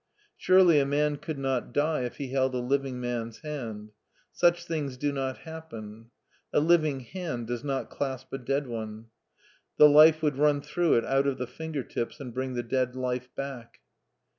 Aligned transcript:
Surely 0.35 0.79
a 0.79 0.85
man 0.87 1.15
could 1.15 1.37
not 1.37 1.71
die 1.71 2.01
if 2.05 2.15
he 2.15 2.29
held 2.29 2.55
a 2.55 2.57
living 2.57 2.99
man's 2.99 3.41
hand. 3.41 3.91
Such 4.31 4.65
things 4.65 4.97
do 4.97 5.11
not 5.11 5.37
happen. 5.37 6.09
A 6.51 6.59
living 6.59 7.01
hand 7.01 7.45
does 7.45 7.63
not 7.63 7.91
clasp 7.91 8.33
a 8.33 8.39
dead 8.39 8.65
one. 8.65 9.11
The 9.77 9.87
life 9.87 10.23
would 10.23 10.39
run 10.39 10.61
through 10.61 10.95
it 10.95 11.05
out 11.05 11.27
of 11.27 11.37
the 11.37 11.45
finger 11.45 11.83
tips 11.83 12.19
and 12.19 12.33
bring 12.33 12.55
the 12.55 12.63
dead 12.63 12.95
life 12.95 13.29
back. 13.35 13.77